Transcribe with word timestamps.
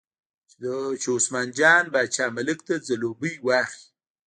چې 1.01 1.07
عثمان 1.17 1.47
جان 1.59 1.85
باچا 1.93 2.25
ملک 2.37 2.59
ته 2.67 2.75
ځلوبۍ 2.87 3.33
واخلي. 3.47 3.85